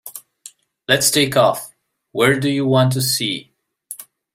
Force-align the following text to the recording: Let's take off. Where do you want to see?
Let's 0.87 1.11
take 1.11 1.37
off. 1.37 1.75
Where 2.11 2.39
do 2.39 2.49
you 2.49 2.65
want 2.65 2.91
to 2.93 3.03
see? 3.03 3.51